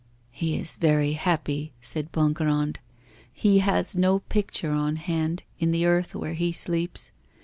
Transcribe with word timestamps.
'He 0.31 0.57
is 0.57 0.77
very 0.79 1.11
happy,' 1.13 1.73
said 1.79 2.11
Bongrand; 2.11 2.79
'he 3.31 3.59
has 3.59 3.95
no 3.95 4.17
picture 4.17 4.71
on 4.71 4.95
hand, 4.95 5.43
in 5.59 5.69
the 5.69 5.85
earth 5.85 6.15
where 6.15 6.33
he 6.33 6.51
sleeps. 6.51 7.11